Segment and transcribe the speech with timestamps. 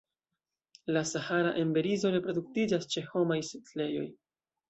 [0.95, 4.09] La Sahara emberizo reproduktiĝas ĉe homaj setlejoj.